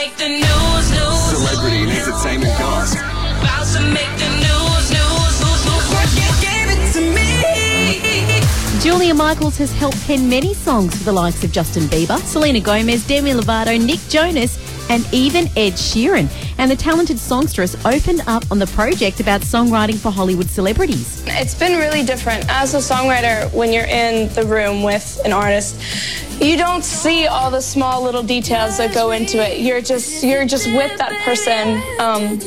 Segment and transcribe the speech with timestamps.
[0.00, 1.20] make the news, news.
[1.28, 3.00] Celebrity and entertainment gossip.
[3.00, 5.84] About to make the news, news, news, news.
[5.92, 8.80] Work it, give it to me.
[8.80, 13.06] Julia Michaels has helped pen many songs for the likes of Justin Bieber, Selena Gomez,
[13.06, 14.58] Demi Lovato, Nick Jonas,
[14.88, 16.28] and even Ed Sheeran.
[16.60, 21.24] And the talented songstress opened up on the project about songwriting for Hollywood celebrities.
[21.26, 22.44] It's been really different.
[22.50, 25.80] As a songwriter, when you're in the room with an artist,
[26.40, 29.60] you don't see all the small little details that go into it.
[29.60, 31.82] You're just you're just with that person.
[31.98, 32.40] Um,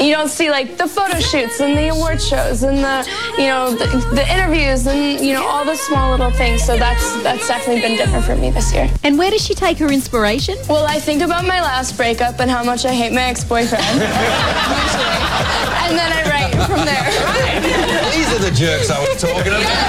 [0.00, 3.74] you don't see like the photo shoots and the award shows and the you know
[3.74, 6.64] the, the interviews and you know all the small little things.
[6.64, 8.90] So that's that's definitely been different for me this year.
[9.04, 10.56] And where does she take her inspiration?
[10.68, 14.02] Well, I think about my last breakup and how much I hate my ex-boyfriend, and
[15.96, 17.06] then I write from there.
[18.10, 19.85] These are the jerks I was talking about.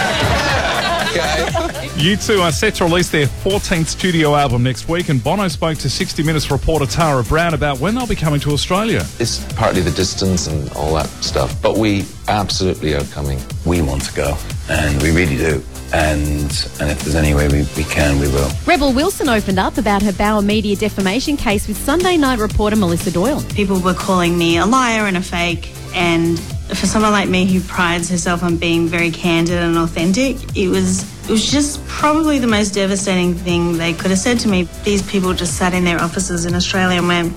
[2.07, 2.15] Okay.
[2.15, 5.89] U2 are set to release their 14th studio album next week, and Bono spoke to
[5.89, 9.03] 60 Minutes reporter Tara Brown about when they'll be coming to Australia.
[9.19, 13.39] It's partly the distance and all that stuff, but we absolutely are coming.
[13.65, 14.37] We want to go,
[14.69, 15.61] and we really do.
[15.93, 18.49] And and if there's any way we, we can, we will.
[18.65, 23.11] Rebel Wilson opened up about her Bauer Media defamation case with Sunday night reporter Melissa
[23.11, 23.41] Doyle.
[23.53, 27.59] People were calling me a liar and a fake, and for someone like me who
[27.61, 32.47] prides herself on being very candid and authentic, it was it was just probably the
[32.47, 34.63] most devastating thing they could have said to me.
[34.85, 37.33] These people just sat in their offices in Australia and went,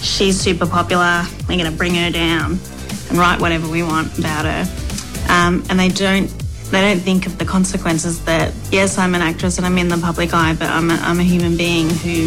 [0.00, 1.24] "She's super popular.
[1.48, 2.60] We're going to bring her down
[3.08, 4.64] and write whatever we want about her,"
[5.28, 6.30] um, and they don't.
[6.70, 9.96] They don't think of the consequences that yes, I'm an actress and I'm in the
[9.96, 12.26] public eye, but I'm a, I'm a human being who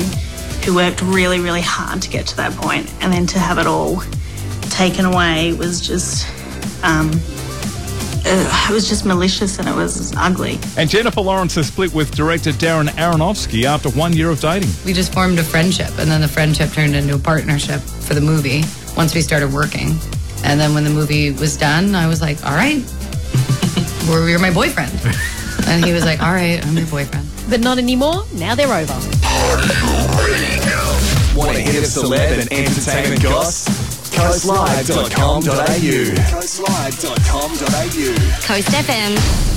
[0.65, 2.91] who worked really, really hard to get to that point.
[3.01, 4.03] and then to have it all
[4.69, 6.27] taken away was just
[6.83, 7.11] um,
[8.25, 10.59] uh, it was just malicious and it was ugly.
[10.77, 14.69] And Jennifer Lawrence has split with director Darren Aronofsky after one year of dating.
[14.85, 18.21] We just formed a friendship, and then the friendship turned into a partnership for the
[18.21, 18.63] movie
[18.95, 19.95] once we started working.
[20.43, 22.83] And then when the movie was done, I was like, all right,
[24.07, 24.91] well, you're my boyfriend.
[25.67, 27.27] And he was like, all right, I'm your boyfriend.
[27.49, 28.25] But not anymore.
[28.33, 28.93] Now they're over.
[31.35, 33.80] Want to hit a celeb and entertainment goss?
[34.11, 35.41] Coastlive.com.au.
[36.31, 38.15] Coastlive.com.au.
[38.47, 39.50] Coast FM.